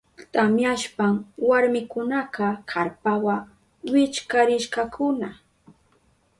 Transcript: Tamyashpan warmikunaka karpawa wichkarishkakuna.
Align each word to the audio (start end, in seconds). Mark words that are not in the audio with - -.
Tamyashpan 0.33 1.13
warmikunaka 1.47 2.45
karpawa 2.71 3.35
wichkarishkakuna. 3.91 5.29